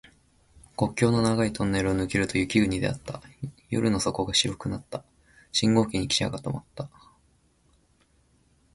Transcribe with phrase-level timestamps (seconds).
[0.75, 3.21] 国境の長いトンネルを抜けると雪国であった。
[3.69, 5.03] 夜の底が白くなった。
[5.51, 6.89] 信号所にきしゃが止まった。